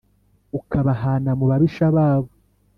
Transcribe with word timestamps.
ukabahana 0.59 1.31
mu 1.39 1.45
babisha 1.49 1.85
babo 1.95 2.31